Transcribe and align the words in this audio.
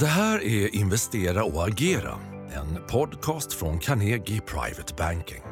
Det 0.00 0.06
här 0.06 0.44
är 0.44 0.74
Investera 0.74 1.44
och 1.44 1.66
agera, 1.68 2.14
en 2.54 2.86
podcast 2.88 3.52
från 3.52 3.78
Carnegie 3.78 4.40
Private 4.40 4.94
Banking. 4.98 5.42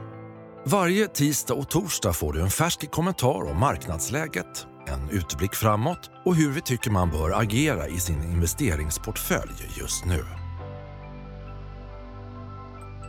Varje 0.66 1.06
tisdag 1.06 1.54
och 1.54 1.70
torsdag 1.70 2.12
får 2.12 2.32
du 2.32 2.42
en 2.42 2.50
färsk 2.50 2.90
kommentar 2.90 3.50
om 3.50 3.60
marknadsläget, 3.60 4.66
en 4.86 5.18
utblick 5.18 5.54
framåt 5.54 6.10
och 6.24 6.36
hur 6.36 6.50
vi 6.50 6.60
tycker 6.60 6.90
man 6.90 7.10
bör 7.10 7.40
agera 7.40 7.88
i 7.88 7.96
sin 7.96 8.22
investeringsportfölj 8.22 9.52
just 9.80 10.04
nu. 10.06 10.20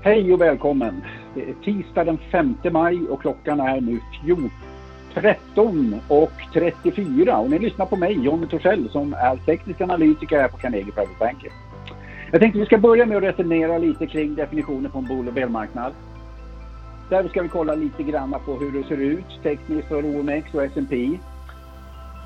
Hej 0.03 0.33
och 0.33 0.41
välkommen! 0.41 1.03
Det 1.35 1.41
är 1.41 1.53
tisdag 1.53 2.03
den 2.03 2.17
5 2.31 2.55
maj 2.71 2.99
och 3.09 3.21
klockan 3.21 3.59
är 3.59 3.81
nu 3.81 3.99
13 5.13 5.99
och 6.07 6.31
34 6.53 7.37
och 7.37 7.49
ni 7.49 7.59
lyssnar 7.59 7.85
på 7.85 7.95
mig, 7.95 8.25
Jonny 8.25 8.47
Torssell, 8.47 8.89
som 8.89 9.13
är 9.13 9.35
teknisk 9.35 9.81
analytiker 9.81 10.41
här 10.41 10.47
på 10.47 10.57
Carnegie 10.57 10.91
Private 10.91 11.19
Banking. 11.19 11.51
Jag 12.31 12.41
tänkte 12.41 12.59
vi 12.59 12.65
ska 12.65 12.77
börja 12.77 13.05
med 13.05 13.17
att 13.17 13.23
resonera 13.23 13.77
lite 13.77 14.07
kring 14.07 14.35
definitionen 14.35 14.91
på 14.91 14.97
en 14.97 15.07
bol 15.07 15.27
och 15.27 15.33
belmarknad. 15.33 15.93
Där 17.09 17.27
ska 17.27 17.41
vi 17.41 17.49
kolla 17.49 17.75
lite 17.75 18.03
grann 18.03 18.35
på 18.45 18.53
hur 18.53 18.71
det 18.71 18.87
ser 18.87 18.97
ut 18.97 19.43
tekniskt 19.43 19.87
för 19.87 20.05
OMX 20.05 20.53
och 20.53 20.63
S&P. 20.63 21.19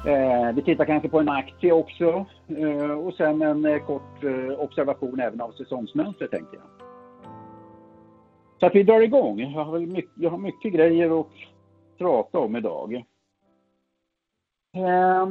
Eh, 0.06 0.56
vi 0.56 0.62
tittar 0.62 0.86
kanske 0.86 1.10
på 1.10 1.20
en 1.20 1.30
aktie 1.30 1.72
också 1.72 2.26
eh, 2.58 2.92
och 2.92 3.14
sen 3.14 3.42
en 3.42 3.66
eh, 3.66 3.80
kort 3.80 4.24
eh, 4.24 4.60
observation 4.60 5.20
även 5.20 5.42
av 5.42 5.52
säsongsmönstret 5.52 6.32
tänkte 6.32 6.56
jag. 6.56 6.88
Så 8.60 8.66
att 8.66 8.76
vi 8.76 8.84
drar 8.84 9.02
igång. 9.02 9.40
Jag 9.40 9.64
har 9.64 9.80
mycket, 9.80 10.12
jag 10.16 10.30
har 10.30 10.38
mycket 10.38 10.74
grejer 10.74 11.12
och 11.12 11.32
prata 11.98 12.40
om 12.40 12.56
idag. 12.56 12.96
Eh, 14.76 15.28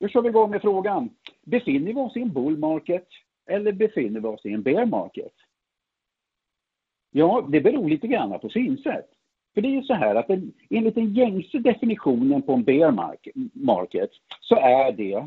nu 0.00 0.08
kör 0.08 0.22
vi 0.22 0.28
igång 0.28 0.50
med 0.50 0.62
frågan. 0.62 1.10
Befinner 1.42 1.92
vi 1.92 2.00
oss 2.00 2.16
i 2.16 2.20
en 2.20 2.32
bull 2.32 2.58
market 2.58 3.08
eller 3.46 3.72
befinner 3.72 4.20
vi 4.20 4.26
oss 4.26 4.46
i 4.46 4.52
en 4.52 4.62
bear 4.62 4.86
market? 4.86 5.32
Ja, 7.10 7.48
det 7.48 7.60
beror 7.60 7.88
lite 7.88 8.06
grann 8.06 8.40
på 8.40 8.48
synsätt. 8.48 9.10
För 9.54 9.60
det 9.60 9.68
är 9.68 9.72
ju 9.72 9.82
så 9.82 9.94
här 9.94 10.14
att 10.14 10.30
en, 10.30 10.52
enligt 10.70 10.94
den 10.94 11.14
gängse 11.14 11.58
definitionen 11.58 12.42
på 12.42 12.52
en 12.52 12.64
bear 12.64 12.90
market 13.52 14.10
så 14.40 14.56
är 14.56 14.92
det 14.92 15.26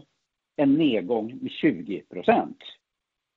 en 0.56 0.74
nedgång 0.74 1.40
med 1.42 1.52
20 1.52 2.02
procent. 2.02 2.58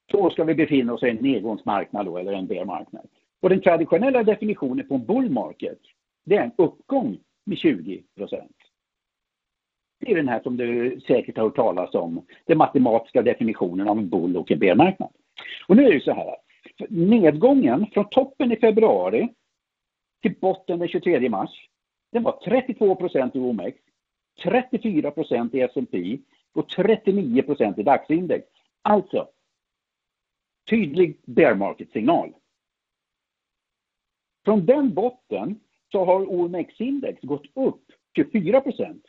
Då 0.06 0.30
ska 0.30 0.44
vi 0.44 0.54
befinna 0.54 0.92
oss 0.92 1.02
i 1.02 1.08
en 1.08 1.16
nedgångsmarknad 1.16 2.06
då, 2.06 2.18
eller 2.18 2.32
en 2.32 2.46
bear 2.46 2.64
marknad. 2.64 3.08
Och 3.40 3.48
den 3.48 3.60
traditionella 3.60 4.22
definitionen 4.22 4.88
på 4.88 4.94
en 4.94 5.06
bull 5.06 5.30
market 5.30 5.78
det 6.28 6.36
är 6.36 6.44
en 6.44 6.52
uppgång 6.56 7.18
med 7.44 7.58
20 7.58 8.02
procent. 8.16 8.56
Det 10.00 10.12
är 10.12 10.16
den 10.16 10.28
här 10.28 10.42
som 10.42 10.56
du 10.56 11.00
säkert 11.06 11.36
har 11.36 11.44
hört 11.44 11.56
talas 11.56 11.94
om, 11.94 12.26
den 12.44 12.58
matematiska 12.58 13.22
definitionen 13.22 13.88
av 13.88 13.98
en 13.98 14.08
bull 14.08 14.36
och 14.36 14.50
en 14.50 14.58
bearmarknad. 14.58 15.12
Och 15.68 15.76
nu 15.76 15.84
är 15.86 15.92
det 15.92 16.00
så 16.00 16.12
här, 16.12 16.36
nedgången 16.88 17.86
från 17.92 18.08
toppen 18.10 18.52
i 18.52 18.56
februari 18.56 19.28
till 20.22 20.34
botten 20.40 20.78
den 20.78 20.88
23 20.88 21.28
mars, 21.30 21.68
den 22.12 22.22
var 22.22 22.40
32 22.44 22.94
procent 22.94 23.36
i 23.36 23.38
OMX, 23.38 23.78
34 24.42 25.10
procent 25.10 25.54
i 25.54 25.60
S&P 25.60 26.18
och 26.54 26.68
39 26.68 27.42
procent 27.42 27.78
i 27.78 27.82
DAX-index. 27.82 28.46
Alltså, 28.82 29.28
tydlig 30.70 31.20
bear 31.24 31.54
market-signal. 31.54 32.34
Från 34.44 34.66
den 34.66 34.94
botten 34.94 35.60
så 35.92 36.04
har 36.04 36.30
OMX-index 36.30 37.20
gått 37.22 37.46
upp 37.54 37.82
24 38.16 38.60
procent. 38.60 39.02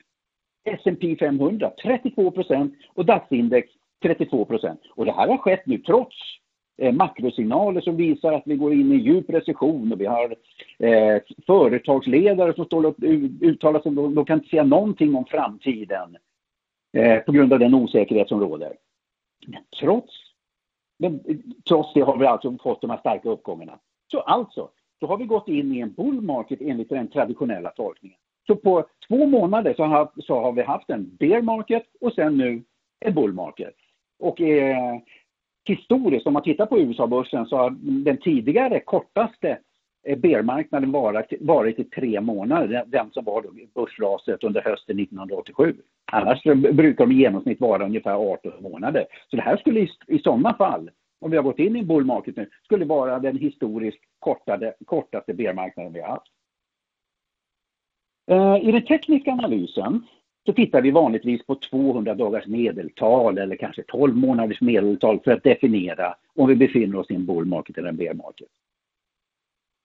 S&P 0.64 1.16
500 1.20 1.72
32 1.84 2.32
procent 2.32 2.74
och 2.94 3.06
DAX-index 3.06 3.68
32 4.02 4.46
procent. 4.46 4.82
Och 4.96 5.06
det 5.06 5.12
här 5.12 5.28
har 5.28 5.38
skett 5.38 5.66
nu 5.66 5.78
trots 5.78 6.16
eh, 6.78 6.94
makrosignaler 6.94 7.82
som 7.82 7.96
visar 7.96 8.34
att 8.34 8.44
vi 8.46 8.56
går 8.56 8.74
in 8.74 8.92
i 8.92 8.96
djup 8.96 9.30
recession 9.30 9.94
och 9.94 10.02
vi 10.02 10.06
har 10.06 10.36
eh, 10.80 11.22
företagsledare 11.46 12.54
som 12.54 12.66
står 12.66 12.86
och 12.86 12.96
uttalar 13.42 13.82
sig, 13.82 13.92
de, 13.92 14.16
de 14.16 14.26
kan 14.26 14.38
inte 14.38 14.50
säga 14.50 14.64
någonting 14.64 15.16
om 15.16 15.26
framtiden 15.26 16.18
eh, 16.94 17.20
på 17.20 17.32
grund 17.32 17.54
av 17.54 17.60
den 17.60 17.74
osäkerhet 17.74 18.28
som 18.28 18.40
råder. 18.40 18.74
Men 19.48 19.64
trots, 19.80 20.14
men, 21.00 21.20
trots 21.68 21.94
det 21.94 22.02
har 22.02 22.18
vi 22.18 22.26
alltså 22.26 22.58
fått 22.64 22.82
de 22.82 22.90
här 22.90 22.98
starka 22.98 23.30
uppgångarna. 23.30 23.80
Så 24.12 24.20
alltså, 24.20 24.70
då 25.00 25.08
har 25.08 25.18
vi 25.18 25.26
gått 25.26 25.48
in 25.48 25.74
i 25.76 25.80
en 25.80 25.94
bull 25.94 26.22
market 26.22 26.62
enligt 26.62 26.90
den 26.90 27.08
traditionella 27.08 27.70
tolkningen. 27.70 28.18
Så 28.48 28.56
på 28.56 28.86
två 29.08 29.26
månader 29.26 29.74
så 29.74 29.84
har, 29.84 30.10
så 30.18 30.40
har 30.40 30.52
vi 30.52 30.62
haft 30.62 30.90
en 30.90 31.16
bear 31.20 31.42
market 31.42 31.84
och 32.02 32.14
sen 32.14 32.38
nu 32.38 32.64
en 33.00 33.14
bull 33.14 33.34
market. 33.34 33.76
Och 34.20 34.42
eh, 34.42 35.00
historiskt, 35.66 36.28
om 36.28 36.34
man 36.34 36.44
tittar 36.44 36.66
på 36.66 36.80
USA-börsen 36.80 37.46
så 37.46 37.58
har 37.58 37.76
den 37.82 38.18
tidigare 38.18 38.80
kortaste 38.80 39.58
eh, 40.08 40.18
bearmarknaden 40.18 40.92
varit, 40.92 41.34
varit 41.40 41.80
i 41.80 41.84
tre 41.84 42.22
månader, 42.22 42.84
den 42.88 43.12
som 43.12 43.26
var 43.26 43.42
då 43.42 43.50
börsraset 43.76 44.44
under 44.44 44.62
hösten 44.62 45.00
1987. 45.00 45.76
Annars 46.12 46.44
brukar 46.74 47.06
de 47.06 47.12
i 47.12 47.16
genomsnitt 47.16 47.62
vara 47.62 47.86
ungefär 47.86 48.32
18 48.32 48.52
månader. 48.60 49.06
Så 49.30 49.36
det 49.36 49.42
här 49.42 49.58
skulle 49.58 49.80
i, 49.80 49.90
i 50.08 50.20
sådana 50.20 50.54
fall 50.54 50.90
om 51.20 51.32
vi 51.32 51.38
har 51.38 51.44
gått 51.44 51.60
in 51.60 51.76
i 51.76 51.80
en 51.80 51.88
bull 51.88 52.06
market 52.06 52.36
nu, 52.36 52.50
skulle 52.64 52.86
vara 52.86 53.20
den 53.20 53.38
historiskt 53.38 54.04
kortade, 54.20 54.74
kortaste 54.86 55.34
bearmarknaden 55.34 55.94
vi 55.94 56.02
har 56.02 56.10
haft. 56.10 56.32
Eh, 58.32 58.70
I 58.70 58.72
den 58.72 58.86
tekniska 58.86 59.32
analysen 59.32 60.08
så 60.46 60.54
tittar 60.54 60.82
vi 60.82 60.92
vanligtvis 60.92 61.46
på 61.46 61.56
200 61.56 62.16
dagars 62.16 62.48
medeltal 62.48 63.38
eller 63.38 63.56
kanske 63.56 63.84
12 63.84 64.16
månaders 64.16 64.62
medeltal 64.62 65.20
för 65.20 65.32
att 65.32 65.44
definiera 65.44 66.16
om 66.36 66.48
vi 66.48 66.56
befinner 66.56 67.00
oss 67.00 67.12
i 67.12 67.16
en 67.16 67.26
bull 67.26 67.46
market 67.46 67.78
eller 67.78 67.90
en 67.90 67.98
bear 67.98 68.14
market. 68.14 68.48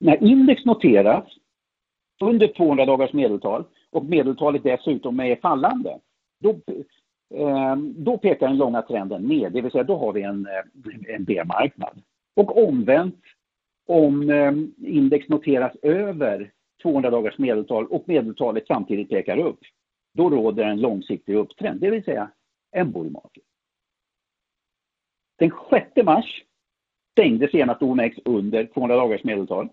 När 0.01 0.25
index 0.25 0.65
noteras 0.65 1.25
under 2.22 2.49
200 2.49 2.87
dagars 2.87 3.12
medeltal 3.12 3.65
och 3.91 4.05
medeltalet 4.05 4.62
dessutom 4.62 5.21
är 5.21 5.37
fallande, 5.37 5.99
då 6.41 6.61
Ehm, 7.37 7.95
då 8.05 8.19
pekar 8.19 8.49
den 8.49 8.56
långa 8.56 8.83
trenden 8.83 9.22
ner, 9.22 9.50
det 9.50 9.61
vill 9.61 9.71
säga 9.71 9.84
då 9.84 9.97
har 9.97 10.12
vi 10.12 10.22
en, 10.22 10.47
eh, 10.47 11.15
en 11.15 11.25
B-marknad. 11.25 12.03
Och 12.37 12.69
omvänt, 12.69 13.21
om 13.87 14.31
ehm, 14.31 14.75
index 14.78 15.28
noteras 15.28 15.72
över 15.83 16.50
200 16.83 17.11
dagars 17.11 17.39
medeltal 17.39 17.87
och 17.87 18.05
medeltalet 18.06 18.67
samtidigt 18.67 19.09
pekar 19.09 19.39
upp, 19.39 19.59
då 20.15 20.31
råder 20.31 20.65
en 20.65 20.81
långsiktig 20.81 21.34
upptrend, 21.34 21.81
det 21.81 21.91
vill 21.91 22.05
säga 22.05 22.31
en 22.72 22.93
bull 22.93 23.11
market. 23.11 23.45
Den 25.39 25.53
6 25.71 26.05
mars 26.05 26.45
stängde 27.12 27.49
senast 27.49 27.83
OMX 27.83 28.16
under 28.25 28.66
200 28.66 28.97
dagars 28.97 29.25
medeltal. 29.25 29.69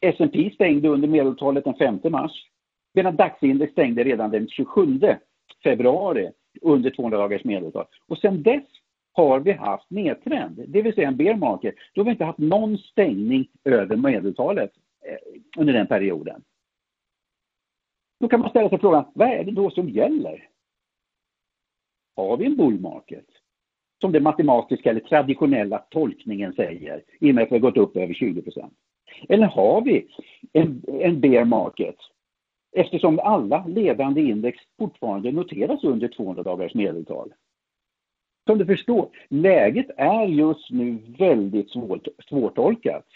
S&P 0.00 0.50
stängde 0.54 0.88
under 0.88 1.08
medeltalet 1.08 1.64
den 1.64 1.74
5 1.74 2.00
mars, 2.04 2.32
medan 2.94 3.16
DAX-index 3.16 3.72
stängde 3.72 4.04
redan 4.04 4.30
den 4.30 4.48
27 4.48 5.00
februari 5.64 6.30
under 6.62 6.90
200 6.90 7.18
dagars 7.18 7.44
medeltal. 7.44 7.86
Och 8.06 8.18
sen 8.18 8.42
dess 8.42 8.64
har 9.12 9.40
vi 9.40 9.52
haft 9.52 9.90
nedtrend, 9.90 10.64
det 10.68 10.82
vill 10.82 10.94
säga 10.94 11.08
en 11.08 11.16
bear 11.16 11.36
market. 11.36 11.74
Då 11.94 12.00
har 12.00 12.04
vi 12.04 12.10
inte 12.10 12.24
haft 12.24 12.38
någon 12.38 12.78
stängning 12.78 13.48
över 13.64 13.96
medeltalet 13.96 14.72
eh, 15.06 15.60
under 15.60 15.72
den 15.72 15.86
perioden. 15.86 16.42
Då 18.20 18.28
kan 18.28 18.40
man 18.40 18.50
ställa 18.50 18.68
sig 18.68 18.78
frågan, 18.78 19.04
vad 19.14 19.28
är 19.28 19.44
det 19.44 19.50
då 19.50 19.70
som 19.70 19.88
gäller? 19.88 20.48
Har 22.16 22.36
vi 22.36 22.46
en 22.46 22.56
bull 22.56 22.80
market? 22.80 23.26
Som 24.00 24.12
den 24.12 24.22
matematiska 24.22 24.90
eller 24.90 25.00
traditionella 25.00 25.78
tolkningen 25.78 26.52
säger, 26.52 27.02
i 27.20 27.30
och 27.30 27.34
med 27.34 27.44
att 27.44 27.50
vi 27.50 27.54
har 27.54 27.60
gått 27.60 27.76
upp 27.76 27.96
över 27.96 28.14
20% 28.14 28.70
Eller 29.28 29.46
har 29.46 29.80
vi 29.80 30.08
en, 30.52 30.82
en 30.86 31.20
bear 31.20 31.44
market 31.44 31.96
eftersom 32.72 33.18
alla 33.18 33.64
ledande 33.66 34.20
index 34.20 34.58
fortfarande 34.78 35.32
noteras 35.32 35.84
under 35.84 36.08
200 36.08 36.42
dagars 36.42 36.74
medeltal. 36.74 37.32
Som 38.46 38.58
du 38.58 38.66
förstår, 38.66 39.08
läget 39.28 39.86
är 39.96 40.26
just 40.26 40.70
nu 40.70 40.98
väldigt 41.18 41.70
svårt, 41.70 42.08
svårtolkat. 42.28 43.06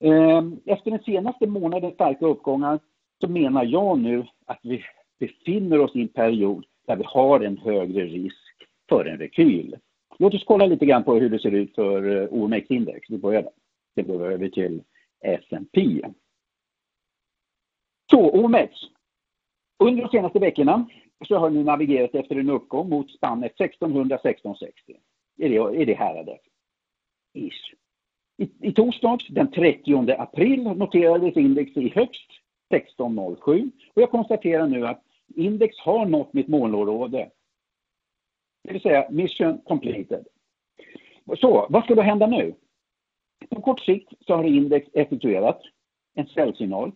Ehm, 0.00 0.60
efter 0.64 0.90
den 0.90 1.02
senaste 1.02 1.46
månadens 1.46 1.94
starka 1.94 2.26
uppgångar 2.26 2.80
så 3.20 3.28
menar 3.28 3.64
jag 3.64 3.98
nu 3.98 4.26
att 4.46 4.60
vi 4.62 4.84
befinner 5.18 5.80
oss 5.80 5.96
i 5.96 6.02
en 6.02 6.08
period 6.08 6.66
där 6.86 6.96
vi 6.96 7.04
har 7.06 7.40
en 7.40 7.58
högre 7.58 8.04
risk 8.04 8.68
för 8.88 9.04
en 9.04 9.18
rekyl. 9.18 9.76
Låt 10.18 10.34
oss 10.34 10.44
kolla 10.44 10.66
lite 10.66 10.86
grann 10.86 11.04
på 11.04 11.14
hur 11.14 11.30
det 11.30 11.38
ser 11.38 11.50
ut 11.50 11.74
för 11.74 12.22
eh, 12.22 12.28
OMX-index. 12.30 13.10
Vi 13.10 13.18
börjar 13.18 13.42
där. 13.42 13.52
Det 13.94 14.02
går 14.02 14.32
över 14.32 14.48
till 14.48 14.82
S&P. 15.20 16.02
Så 18.10 18.30
OMX. 18.30 18.72
Under 19.78 20.02
de 20.02 20.08
senaste 20.08 20.38
veckorna 20.38 20.86
så 21.28 21.38
har 21.38 21.50
ni 21.50 21.64
navigerat 21.64 22.14
efter 22.14 22.36
en 22.36 22.50
uppgång 22.50 22.88
mot 22.88 23.10
spannet 23.10 23.52
1600-1660. 23.58 24.70
Är 25.38 25.48
det, 25.48 25.56
är 25.56 25.86
det 25.86 25.94
häradet? 25.94 26.40
Ish. 27.34 27.74
I, 28.38 28.68
I 28.68 28.72
torsdags 28.72 29.28
den 29.28 29.50
30 29.50 30.10
april 30.18 30.62
noterades 30.62 31.36
index 31.36 31.76
i 31.76 31.88
högst 31.88 32.30
1607 32.74 33.70
och 33.94 34.02
jag 34.02 34.10
konstaterar 34.10 34.66
nu 34.66 34.86
att 34.86 35.02
index 35.34 35.78
har 35.78 36.06
nått 36.06 36.32
mitt 36.32 36.48
målområde. 36.48 37.30
Det 38.64 38.72
vill 38.72 38.82
säga 38.82 39.10
mission 39.10 39.58
completed. 39.58 40.26
Så, 41.40 41.66
vad 41.70 41.84
ska 41.84 41.94
då 41.94 42.02
hända 42.02 42.26
nu? 42.26 42.54
På 43.50 43.60
kort 43.60 43.80
sikt 43.80 44.12
så 44.26 44.34
har 44.34 44.44
index 44.44 44.88
effektuerat 44.92 45.62
en 46.14 46.26
säljsignal 46.26 46.92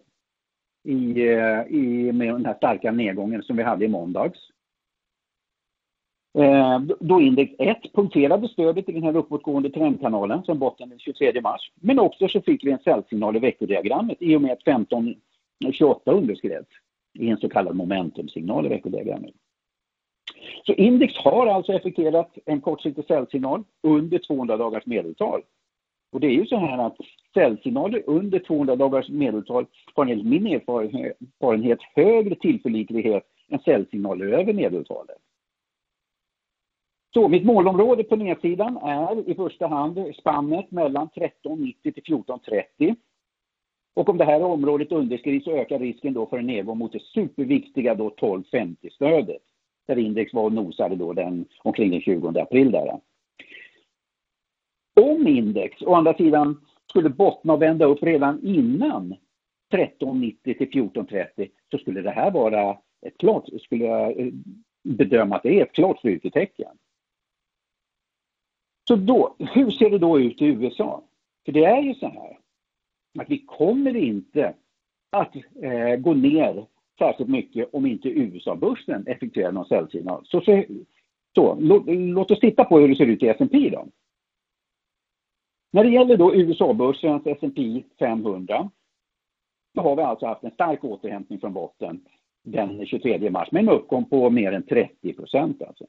i, 0.85 1.29
eh, 1.29 1.63
i, 1.69 2.13
med 2.13 2.35
den 2.35 2.47
här 2.47 2.55
starka 2.55 2.93
nedgången 2.93 3.43
som 3.43 3.57
vi 3.57 3.63
hade 3.63 3.85
i 3.85 3.89
måndags. 3.89 4.39
Eh, 6.39 6.81
då 7.01 7.21
index 7.21 7.55
1 7.59 7.93
punkterade 7.95 8.49
stödet 8.49 8.89
i 8.89 8.93
den 8.93 9.03
här 9.03 9.17
uppåtgående 9.17 9.71
trendkanalen 9.71 10.43
som 10.43 10.59
botten 10.59 10.89
den 10.89 10.99
23 10.99 11.41
mars. 11.41 11.73
Men 11.75 11.99
också 11.99 12.29
så 12.29 12.41
fick 12.41 12.65
vi 12.65 12.71
en 12.71 12.79
säljsignal 12.79 13.37
i 13.37 13.39
veckodiagrammet 13.39 14.17
i 14.21 14.37
och 14.37 14.43
med 14.43 14.53
att 14.53 14.69
1528 14.69 16.11
eh, 16.11 16.17
underskrevs 16.17 16.67
i 17.19 17.29
en 17.29 17.37
så 17.37 17.49
kallad 17.49 17.77
momentumsignal 17.77 18.67
i 18.67 18.69
veckodiagrammet. 18.69 19.35
Så 20.67 20.73
index 20.73 21.17
har 21.17 21.47
alltså 21.47 21.73
effekterat 21.73 22.39
en 22.45 22.61
kortsiktig 22.61 23.05
säljsignal 23.05 23.65
under 23.83 24.19
200 24.19 24.57
dagars 24.57 24.87
medeltal. 24.87 25.43
Och 26.13 26.21
det 26.21 26.27
är 26.27 26.31
ju 26.31 26.47
så 26.47 26.57
här 26.57 26.79
att 26.79 26.97
säljsignaler 27.35 28.03
under 28.07 28.39
200 28.39 28.77
dagars 28.77 29.09
medeltal 29.09 29.67
har 29.95 30.07
enligt 30.07 30.27
min 30.27 30.47
erfarenhet 30.47 31.79
högre 31.95 32.35
tillförlitlighet 32.35 33.25
än 33.49 33.59
säljsignaler 33.59 34.27
över 34.27 34.53
medeltalet. 34.53 35.17
Så 37.15 37.29
mitt 37.29 37.45
målområde 37.45 38.05
på 38.05 38.17
nedsidan 38.17 38.77
är 38.77 39.31
i 39.31 39.35
första 39.35 39.67
hand 39.67 40.15
spannet 40.19 40.71
mellan 40.71 41.09
13,90 41.09 41.75
till 41.83 42.03
14,30. 42.03 42.97
Och 43.95 44.09
om 44.09 44.19
det 44.19 44.25
här 44.25 44.43
området 44.43 44.93
underskrids 44.93 45.45
så 45.45 45.51
ökar 45.51 45.79
risken 45.79 46.13
då 46.13 46.27
för 46.27 46.39
en 46.39 46.47
nedgång 46.47 46.79
mot 46.79 46.93
det 46.93 47.03
superviktiga 47.03 47.95
då 47.95 48.09
12,50-stödet. 48.09 49.43
Där 49.87 49.99
index 49.99 50.35
var 50.35 50.43
och 50.43 50.53
nosade 50.53 50.97
då 50.97 51.13
den, 51.13 51.45
omkring 51.63 51.91
den 51.91 52.01
20 52.01 52.29
april. 52.29 52.71
Där. 52.71 53.01
Om 55.01 55.27
index 55.27 55.83
å 55.83 55.95
andra 55.95 56.15
sidan 56.15 56.61
skulle 56.91 57.09
bottna 57.09 57.53
och 57.53 57.63
vända 57.63 57.85
upp 57.85 58.03
redan 58.03 58.43
innan 58.43 59.15
13,90 59.73 60.37
till 60.43 60.71
14,30 60.71 61.51
så 61.71 61.79
skulle 61.79 62.03
det 62.03 62.11
här 62.11 62.31
vara 62.31 62.77
ett 63.07 63.19
klart, 63.19 63.45
skulle 63.63 63.85
jag 63.85 64.21
eh, 64.21 64.33
bedöma 64.83 65.37
att 65.37 65.43
det 65.43 65.61
är 65.61 65.63
ett 65.63 65.73
klart 65.73 65.99
styrketecken. 65.99 66.77
Så 68.89 68.97
då, 68.97 69.35
hur 69.39 69.71
ser 69.71 69.91
det 69.91 69.99
då 69.99 70.21
ut 70.21 70.43
i 70.43 70.47
USA? 70.47 71.03
För 71.45 71.53
det 71.53 71.65
är 71.65 71.83
ju 71.83 71.95
så 71.95 72.07
här 72.07 72.39
att 73.19 73.31
vi 73.31 73.39
kommer 73.39 73.97
inte 73.97 74.55
att 75.11 75.37
eh, 75.63 75.97
gå 75.97 76.15
ner 76.15 76.67
särskilt 76.99 77.31
mycket 77.31 77.75
om 77.75 77.87
inte 77.87 78.09
USA-börsen 78.09 79.07
effektuerar 79.07 79.53
någon 79.53 79.67
säljsignal. 79.67 80.27
Så, 80.27 80.41
så, 80.41 80.65
så 81.35 81.57
låt, 81.61 81.83
låt, 81.87 82.31
oss 82.31 82.41
titta 82.41 82.65
på 82.65 82.79
hur 82.79 82.89
det 82.89 82.97
ser 82.97 83.07
ut 83.07 83.23
i 83.23 83.29
S&P 83.29 83.71
då. 83.73 83.89
När 85.71 85.85
det 85.85 85.91
gäller 85.91 86.17
då 86.17 86.35
USA-börsens 86.35 87.27
S&P 87.27 87.85
500 87.99 88.71
så 89.75 89.81
har 89.81 89.97
vi 89.97 90.03
alltså 90.03 90.27
haft 90.27 90.45
en 90.45 90.51
stark 90.51 90.85
återhämtning 90.85 91.41
från 91.41 91.53
botten 91.53 92.01
den 92.43 92.87
23 92.87 93.31
mars 93.31 93.53
med 93.53 93.63
en 93.63 93.69
uppgång 93.69 94.05
på 94.05 94.31
mer 94.31 94.53
än 94.53 94.67
30 94.67 95.13
procent. 95.13 95.63
Alltså. 95.63 95.87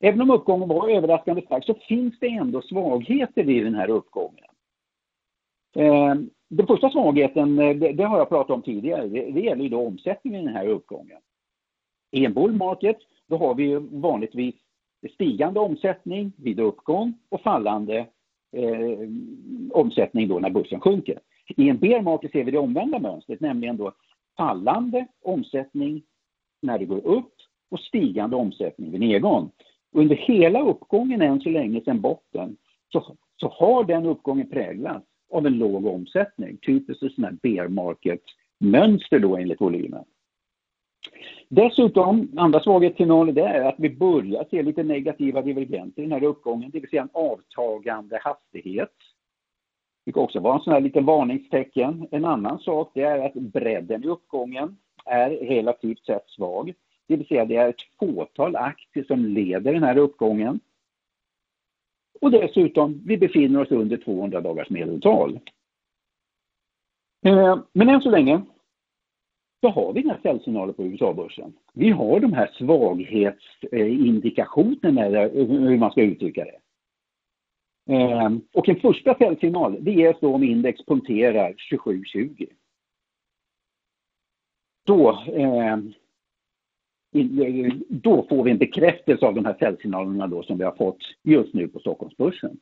Även 0.00 0.20
om 0.20 0.30
uppgången 0.30 0.68
var 0.68 0.88
överraskande 0.88 1.42
stark 1.42 1.64
så 1.64 1.74
finns 1.74 2.18
det 2.20 2.28
ändå 2.28 2.62
svagheter 2.62 3.50
i 3.50 3.60
den 3.60 3.74
här 3.74 3.90
uppgången. 3.90 4.44
Eh, 5.76 6.14
den 6.48 6.66
första 6.66 6.90
svagheten, 6.90 7.58
eh, 7.58 7.76
det, 7.76 8.04
har 8.04 8.18
jag 8.18 8.28
pratat 8.28 8.54
om 8.54 8.62
tidigare, 8.62 9.08
det, 9.08 9.30
det 9.30 9.40
gäller 9.40 9.62
ju 9.62 9.68
då 9.68 9.86
omsättningen 9.86 10.40
i 10.40 10.44
den 10.44 10.54
här 10.54 10.66
uppgången. 10.66 11.20
I 12.10 12.24
en 12.24 12.34
bull 12.34 12.52
market, 12.52 12.98
då 13.26 13.36
har 13.36 13.54
vi 13.54 13.62
ju 13.62 13.78
vanligtvis 13.78 14.54
stigande 15.14 15.60
omsättning 15.60 16.32
vid 16.36 16.60
uppgång 16.60 17.14
och 17.28 17.40
fallande 17.40 18.06
eh, 18.52 19.08
omsättning 19.70 20.28
då 20.28 20.38
när 20.38 20.50
börsen 20.50 20.80
sjunker. 20.80 21.18
I 21.56 21.68
en 21.68 21.78
bear 21.78 22.02
market 22.02 22.32
ser 22.32 22.44
vi 22.44 22.50
det 22.50 22.58
omvända 22.58 22.98
mönstret, 22.98 23.40
nämligen 23.40 23.76
då 23.76 23.92
fallande 24.36 25.06
omsättning 25.22 26.02
när 26.62 26.78
det 26.78 26.84
går 26.84 27.06
upp 27.06 27.34
och 27.70 27.80
stigande 27.80 28.36
omsättning 28.36 28.90
vid 28.90 29.00
nedgång. 29.00 29.50
Under 29.92 30.16
hela 30.16 30.62
uppgången 30.62 31.22
än 31.22 31.40
så 31.40 31.48
länge 31.48 31.80
sedan 31.80 32.00
botten 32.00 32.56
så, 32.92 33.16
så 33.36 33.48
har 33.48 33.84
den 33.84 34.06
uppgången 34.06 34.50
präglats 34.50 35.06
av 35.30 35.46
en 35.46 35.58
låg 35.58 35.86
omsättning. 35.86 36.56
Typiskt 36.56 37.02
ett 37.02 37.12
sånt 37.12 37.26
här 37.26 37.38
bear 37.42 37.68
market-mönster 37.68 39.18
då 39.18 39.36
enligt 39.36 39.60
volymen. 39.60 40.04
Dessutom, 41.48 42.28
andra 42.36 42.60
svaghetssignalen 42.60 43.34
det 43.34 43.42
är 43.42 43.64
att 43.64 43.74
vi 43.78 43.90
börjar 43.90 44.46
se 44.50 44.62
lite 44.62 44.82
negativa 44.82 45.42
divergenser 45.42 46.02
i 46.02 46.04
den 46.04 46.12
här 46.12 46.24
uppgången, 46.24 46.70
det 46.70 46.80
vill 46.80 46.90
säga 46.90 47.02
en 47.02 47.08
avtagande 47.12 48.18
hastighet. 48.22 48.94
Det 50.04 50.12
kan 50.12 50.22
också 50.22 50.40
vara 50.40 50.54
en 50.54 50.60
sån 50.60 50.72
här 50.72 50.80
liten 50.80 51.04
varningstecken. 51.04 52.08
En 52.10 52.24
annan 52.24 52.58
sak 52.58 52.90
det 52.94 53.02
är 53.02 53.26
att 53.26 53.34
bredden 53.34 54.04
i 54.04 54.06
uppgången 54.06 54.76
är 55.04 55.30
relativt 55.30 56.06
sett 56.06 56.30
svag. 56.30 56.74
Det 57.06 57.16
vill 57.16 57.26
säga 57.26 57.44
det 57.44 57.56
är 57.56 57.68
ett 57.68 57.82
fåtal 57.98 58.56
aktier 58.56 59.04
som 59.04 59.24
leder 59.24 59.72
den 59.72 59.82
här 59.82 59.98
uppgången. 59.98 60.60
Och 62.20 62.30
dessutom, 62.30 63.02
vi 63.06 63.18
befinner 63.18 63.60
oss 63.60 63.70
under 63.70 63.96
200 63.96 64.40
dagars 64.40 64.70
medeltal. 64.70 65.40
Eh, 67.26 67.58
men 67.72 67.88
än 67.88 68.00
så 68.00 68.10
länge 68.10 68.42
så 69.60 69.68
har 69.68 69.92
vi 69.92 70.00
inga 70.00 70.18
säljsignaler 70.22 70.72
på 70.72 70.84
USA-börsen. 70.84 71.52
Vi 71.72 71.90
har 71.90 72.20
de 72.20 72.32
här 72.32 72.50
svaghetsindikationerna, 72.52 75.28
hur 75.28 75.78
man 75.78 75.90
ska 75.90 76.02
uttrycka 76.02 76.44
det. 76.44 76.58
Ehm, 77.90 78.40
och 78.52 78.68
en 78.68 78.80
första 78.80 79.14
säljsignal, 79.14 79.84
det 79.84 79.92
ges 79.92 80.16
då 80.20 80.34
om 80.34 80.42
index 80.42 80.84
punkterar 80.84 81.54
2720. 81.70 82.46
Då 84.86 85.22
ehm, 85.34 85.92
då 87.88 88.26
får 88.28 88.44
vi 88.44 88.50
en 88.50 88.58
bekräftelse 88.58 89.26
av 89.26 89.34
de 89.34 89.44
här 89.44 89.56
säljsignalerna 89.58 90.26
då 90.26 90.42
som 90.42 90.58
vi 90.58 90.64
har 90.64 90.76
fått 90.76 90.98
just 91.22 91.54
nu 91.54 91.68
på 91.68 91.78
Stockholmsbörsen. 91.78 92.58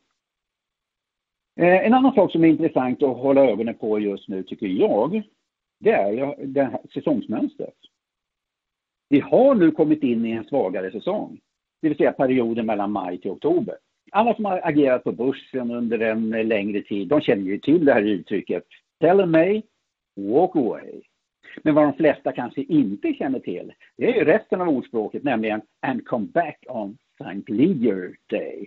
Ehm, 1.56 1.86
en 1.86 1.94
annan 1.94 2.14
sak 2.14 2.32
som 2.32 2.44
är 2.44 2.48
intressant 2.48 3.02
att 3.02 3.16
hålla 3.16 3.44
ögonen 3.44 3.74
på 3.74 3.98
just 3.98 4.28
nu 4.28 4.42
tycker 4.42 4.66
jag, 4.66 5.22
det 5.78 5.90
är 5.90 6.46
det 6.46 6.62
här 6.62 6.80
säsongsmönstret. 6.94 7.74
Vi 9.08 9.20
har 9.20 9.54
nu 9.54 9.70
kommit 9.70 10.02
in 10.02 10.26
i 10.26 10.30
en 10.30 10.44
svagare 10.44 10.90
säsong, 10.90 11.40
det 11.82 11.88
vill 11.88 11.96
säga 11.96 12.12
perioden 12.12 12.66
mellan 12.66 12.92
maj 12.92 13.18
till 13.18 13.30
oktober. 13.30 13.74
Alla 14.12 14.34
som 14.34 14.44
har 14.44 14.60
agerat 14.64 15.04
på 15.04 15.12
börsen 15.12 15.70
under 15.70 15.98
en 15.98 16.30
längre 16.30 16.82
tid, 16.82 17.08
de 17.08 17.20
känner 17.20 17.42
ju 17.42 17.58
till 17.58 17.84
det 17.84 17.92
här 17.92 18.02
uttrycket. 18.02 18.64
Tell 19.00 19.26
me, 19.26 19.62
walk 20.16 20.56
away. 20.56 21.02
Men 21.62 21.74
vad 21.74 21.84
de 21.84 21.92
flesta 21.92 22.32
kanske 22.32 22.62
inte 22.62 23.14
känner 23.14 23.38
till, 23.38 23.72
det 23.96 24.12
är 24.12 24.14
ju 24.14 24.24
resten 24.24 24.60
av 24.60 24.68
ordspråket, 24.68 25.22
nämligen 25.22 25.60
and 25.80 26.06
come 26.06 26.26
back 26.26 26.64
on 26.68 26.98
St. 27.20 27.52
Leger 27.52 28.16
Day. 28.26 28.66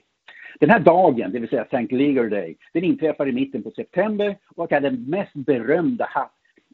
Den 0.60 0.70
här 0.70 0.80
dagen, 0.80 1.32
det 1.32 1.40
vill 1.40 1.50
säga 1.50 1.64
St. 1.72 1.96
Leger 1.96 2.30
Day, 2.30 2.58
den 2.74 2.84
inträffar 2.84 3.28
i 3.28 3.32
mitten 3.32 3.64
på 3.64 3.72
september 3.72 4.38
och 4.56 4.72
är 4.72 4.82
den 4.82 5.10
mest 5.10 5.34
berömda 5.34 6.06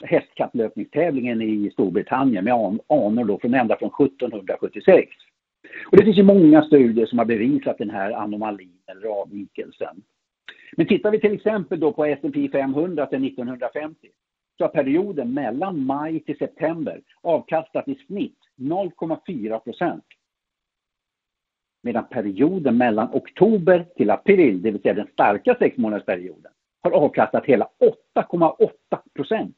hästkapplöpningstävlingen 0.03 1.41
i 1.41 1.71
Storbritannien 1.73 2.43
med 2.43 2.53
anor 2.53 3.23
då 3.23 3.39
från 3.39 3.53
ända 3.53 3.77
från 3.77 4.07
1776. 4.07 5.09
Och 5.91 5.97
det 5.97 6.03
finns 6.03 6.17
ju 6.17 6.23
många 6.23 6.63
studier 6.63 7.05
som 7.05 7.17
har 7.17 7.25
bevisat 7.25 7.77
den 7.77 7.89
här 7.89 8.11
anomalin 8.11 8.79
eller 8.87 9.07
avvikelsen. 9.07 10.01
Men 10.77 10.87
tittar 10.87 11.11
vi 11.11 11.19
till 11.19 11.33
exempel 11.33 11.79
då 11.79 11.93
på 11.93 12.05
S&P 12.05 12.49
500 12.51 13.05
till 13.05 13.27
1950 13.27 14.07
så 14.57 14.63
har 14.63 14.69
perioden 14.69 15.33
mellan 15.33 15.85
maj 15.85 16.19
till 16.19 16.37
september 16.37 17.01
avkastat 17.21 17.87
i 17.87 17.95
snitt 17.95 18.39
0,4 18.57 19.59
procent. 19.59 20.03
Medan 21.83 22.05
perioden 22.09 22.77
mellan 22.77 23.09
oktober 23.13 23.85
till 23.95 24.09
april, 24.09 24.61
det 24.61 24.71
vill 24.71 24.81
säga 24.81 24.93
den 24.93 25.07
starka 25.13 25.55
sexmånadersperioden, 25.59 26.51
har 26.81 26.91
avkastat 26.91 27.45
hela 27.45 27.69
8,8 28.15 28.69
procent. 29.15 29.57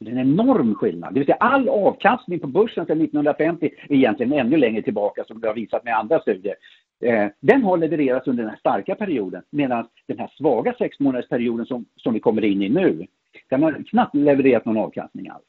Det 0.00 0.10
är 0.10 0.12
en 0.12 0.18
enorm 0.18 0.74
skillnad. 0.74 1.14
Det 1.14 1.20
vill 1.20 1.26
säga 1.26 1.36
all 1.36 1.68
avkastning 1.68 2.40
på 2.40 2.46
börsen 2.46 2.86
sedan 2.86 3.00
1950 3.00 3.70
är 3.88 3.94
egentligen 3.94 4.32
ännu 4.32 4.56
längre 4.56 4.82
tillbaka 4.82 5.24
som 5.24 5.40
vi 5.40 5.46
har 5.46 5.54
visat 5.54 5.84
med 5.84 5.98
andra 5.98 6.20
studier. 6.20 6.54
Eh, 7.00 7.28
den 7.40 7.62
har 7.62 7.76
levererats 7.76 8.28
under 8.28 8.42
den 8.42 8.50
här 8.50 8.58
starka 8.58 8.94
perioden 8.94 9.42
medan 9.50 9.88
den 10.06 10.18
här 10.18 10.30
svaga 10.36 10.74
sexmånadersperioden 10.78 11.66
som, 11.66 11.84
som 11.96 12.14
vi 12.14 12.20
kommer 12.20 12.44
in 12.44 12.62
i 12.62 12.68
nu, 12.68 13.06
den 13.48 13.62
har 13.62 13.84
knappt 13.90 14.14
levererat 14.14 14.64
någon 14.64 14.78
avkastning 14.78 15.28
alls. 15.28 15.44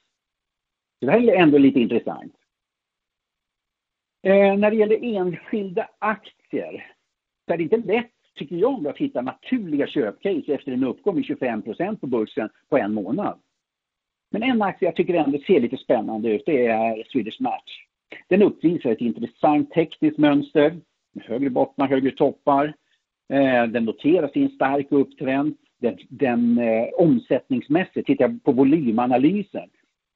Så 0.99 1.05
det 1.05 1.11
här 1.11 1.29
är 1.29 1.35
ändå 1.35 1.57
lite 1.57 1.79
intressant. 1.79 2.33
Eh, 4.23 4.57
när 4.57 4.71
det 4.71 4.77
gäller 4.77 5.03
enskilda 5.03 5.89
aktier 5.99 6.91
så 7.45 7.53
är 7.53 7.57
det 7.57 7.63
inte 7.63 7.77
lätt, 7.77 8.11
tycker 8.35 8.55
jag, 8.55 8.87
att 8.87 8.97
hitta 8.97 9.21
naturliga 9.21 9.87
köpcase 9.87 10.53
efter 10.53 10.71
en 10.71 10.83
uppgång 10.83 11.15
med 11.15 11.23
25% 11.23 11.99
på 11.99 12.07
börsen 12.07 12.49
på 12.69 12.77
en 12.77 12.93
månad. 12.93 13.39
Men 14.31 14.43
en 14.43 14.61
aktie 14.61 14.87
jag 14.87 14.95
tycker 14.95 15.13
ändå 15.13 15.37
ser 15.47 15.59
lite 15.59 15.77
spännande 15.77 16.29
ut, 16.29 16.43
det 16.45 16.67
är 16.67 17.03
Swedish 17.03 17.41
Match. 17.41 17.85
Den 18.27 18.41
uppvisar 18.41 18.89
ett 18.91 19.01
intressant 19.01 19.71
tekniskt 19.71 20.17
mönster, 20.17 20.77
högre 21.21 21.49
bottnar, 21.49 21.87
högre 21.87 22.11
toppar. 22.11 22.73
Eh, 23.33 23.63
den 23.63 23.85
noteras 23.85 24.31
i 24.33 24.43
en 24.43 24.49
stark 24.49 24.87
upptrend. 24.89 25.55
Den, 25.81 25.97
den 26.09 26.57
eh, 26.57 26.87
omsättningsmässigt, 26.97 28.07
tittar 28.07 28.25
jag 28.25 28.43
på 28.43 28.51
volymanalysen, 28.51 29.69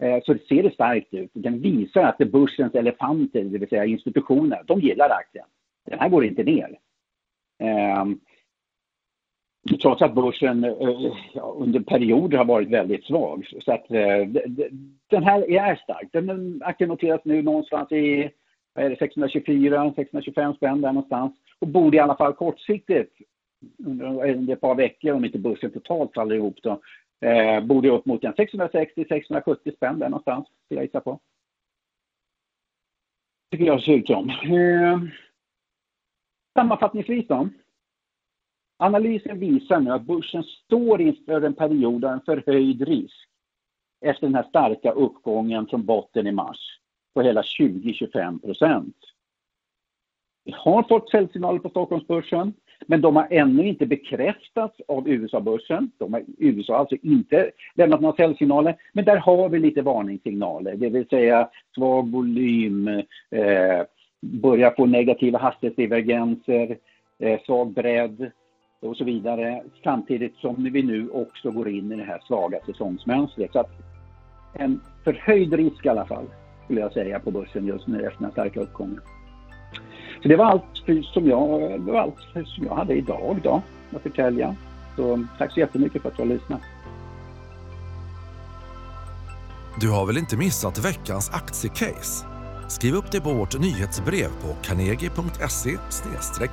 eh, 0.04 0.20
så 0.24 0.36
ser 0.50 0.64
det 0.64 0.74
starkt 0.74 1.14
ut. 1.14 1.32
Den 1.34 1.60
visar 1.60 2.04
att 2.04 2.18
det 2.18 2.24
är 2.24 2.30
börsens 2.30 2.76
elefanter, 2.76 3.44
det 3.44 3.58
vill 3.58 3.70
säga 3.70 3.86
institutioner, 3.86 4.64
de 4.66 4.80
gillar 4.80 5.10
aktien. 5.10 5.46
Den 5.86 6.00
här 6.00 6.10
går 6.10 6.26
inte 6.26 6.44
ner. 6.44 6.78
Eh, 7.60 8.06
trots 9.82 10.02
att 10.02 10.16
börsen 10.16 10.64
eh, 10.64 11.12
under 11.56 11.80
perioder 11.80 12.38
har 12.38 12.46
varit 12.46 12.70
väldigt 12.70 13.06
svag. 13.06 13.48
Så 13.62 13.72
att, 13.72 13.92
eh, 13.92 14.28
den 15.10 15.24
här 15.24 15.52
är 15.52 15.76
stark. 15.76 16.10
Den 16.12 16.62
aktien 16.66 16.90
noteras 16.90 17.22
nu 17.24 17.42
någonstans 17.42 17.92
i 17.92 18.32
är 18.74 18.90
det, 18.90 18.96
624, 19.00 19.94
625 19.96 20.54
spänn 20.54 20.82
där 20.82 20.94
någonstans. 20.94 21.34
Och 21.60 21.68
borde 21.68 21.98
i 21.98 22.00
alla 22.00 22.16
fall 22.16 22.34
kortsiktigt 22.34 23.22
eh, 23.80 24.34
under 24.34 24.54
ett 24.54 24.62
par 24.62 24.76
veckor 24.76 25.14
om 25.14 25.26
inte 25.26 25.40
börsen 25.40 25.72
totalt 25.72 26.14
faller 26.14 26.36
ihop 26.36 26.58
då. 26.64 26.82
Eh, 27.22 27.64
borde 27.64 27.90
upp 27.90 28.06
mot 28.06 28.24
en 28.24 28.34
660-670 28.34 29.76
spänn 29.76 30.00
där 30.00 30.10
någonstans, 30.10 30.48
skulle 30.66 30.80
jag 30.80 30.86
gissa 30.86 31.00
på. 31.00 31.20
Tycker 33.52 33.66
jag 33.66 33.82
ser 33.82 33.94
ut 33.94 34.08
som. 34.08 34.30
Eh, 34.30 35.00
sammanfattningsvis 36.58 37.28
då. 37.28 37.50
Analysen 38.82 39.40
visar 39.40 39.80
nu 39.80 39.92
att 39.92 40.02
börsen 40.02 40.44
står 40.44 41.02
inför 41.02 41.42
en 41.42 41.54
period 41.54 42.06
av 42.06 42.12
en 42.12 42.22
förhöjd 42.22 42.82
risk 42.82 43.28
efter 44.02 44.28
den 44.28 44.36
här 44.36 44.44
starka 44.44 44.92
uppgången 44.92 45.68
från 45.68 45.86
botten 45.86 46.28
i 46.28 46.32
mars 46.32 46.80
på 47.14 47.22
hela 47.22 47.42
20-25 47.42 48.42
procent. 48.42 48.96
Vi 50.46 50.56
har 50.58 50.84
fått 50.84 51.10
säljsignaler 51.10 51.60
på 51.60 51.70
Stockholmsbörsen, 51.70 52.54
men 52.88 53.02
de 53.02 53.16
har 53.16 53.28
ännu 53.30 53.68
inte 53.68 53.86
bekräftats 53.86 54.82
av 54.88 55.10
USA-börsen. 55.10 55.92
De 55.98 56.14
har, 56.14 56.24
USA 56.38 56.74
har 56.74 56.80
alltså 56.80 56.96
inte 57.02 57.52
lämnat 57.76 58.02
några 58.02 58.16
säljsignaler, 58.16 58.76
men 58.94 59.06
där 59.06 59.18
har 59.18 59.50
vi 59.50 59.60
lite 59.60 59.82
varningssignaler, 59.82 60.76
det 60.76 60.90
vill 60.90 61.08
säga 61.08 61.50
svag 61.76 62.12
volym, 62.12 62.88
eh, 63.30 63.82
börjar 64.22 64.74
få 64.78 64.86
negativa 64.86 65.40
hastighetsdivergenser, 65.40 66.78
eh, 67.20 67.40
svag 67.46 67.74
bredd 67.74 68.32
och 68.82 68.98
så 68.98 69.04
vidare. 69.04 69.64
Samtidigt 69.84 70.36
som 70.36 70.64
vi 70.74 70.84
nu 70.84 71.10
också 71.10 71.52
går 71.52 71.70
in 71.70 71.92
i 71.92 71.96
det 71.96 72.04
här 72.04 72.20
svaga 72.28 72.60
säsongsmönstret. 72.66 73.52
Så 73.52 73.60
att 73.60 73.72
en 74.54 74.82
förhöjd 75.04 75.54
risk 75.54 75.86
i 75.86 75.90
alla 75.90 76.06
fall, 76.06 76.26
skulle 76.66 76.82
jag 76.82 76.94
säga, 76.94 77.20
på 77.20 77.32
börsen 77.32 77.68
just 77.68 77.88
nu 77.88 78.08
efter 78.08 78.22
den 78.22 78.32
starka 78.32 78.60
uppgången. 78.60 79.02
Så 80.22 80.28
det 80.28 80.36
var 80.36 80.46
allt 80.46 81.04
som 81.14 81.28
jag, 81.28 81.62
det 81.82 81.92
var 81.92 82.00
allt 82.00 82.48
som 82.48 82.66
jag 82.66 82.76
hade 82.76 82.94
idag 82.94 83.40
då, 83.44 83.62
att 83.96 84.02
förtälja. 84.02 84.56
Så 84.96 85.26
tack 85.38 85.52
så 85.52 85.60
jättemycket 85.60 86.02
för 86.02 86.10
att 86.10 86.18
du 86.18 86.22
har 86.22 86.30
lyssnat. 86.30 86.62
Du 89.82 89.92
har 89.92 90.06
väl 90.06 90.18
inte 90.18 90.38
missat 90.38 90.86
veckans 90.86 91.32
aktiecase? 91.34 92.39
Skriv 92.70 92.96
upp 92.96 93.12
dig 93.12 93.22
på 93.22 93.34
vårt 93.34 93.60
nyhetsbrev 93.60 94.30
på 94.42 94.56
carnegie.se 94.62 95.78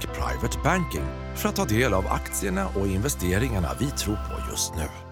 privatebanking 0.07 1.05
för 1.35 1.49
att 1.49 1.57
ta 1.57 1.65
del 1.65 1.95
av 1.95 2.07
aktierna 2.07 2.69
och 2.69 2.87
investeringarna 2.87 3.69
vi 3.81 3.91
tror 3.91 4.15
på 4.17 4.51
just 4.51 4.75
nu. 4.75 5.06